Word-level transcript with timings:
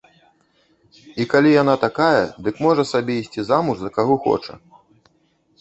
І 1.23 1.27
калі 1.33 1.49
яна 1.61 1.75
такая, 1.85 2.23
дык 2.47 2.55
можа 2.69 2.83
сабе 2.93 3.19
ісці 3.25 3.41
замуж 3.51 3.77
за 3.85 3.89
каго 3.99 4.13
хоча. 4.25 4.53